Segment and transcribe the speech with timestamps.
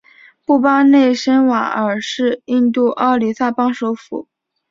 [0.45, 4.27] 布巴内什瓦尔是印度奥里萨邦首府。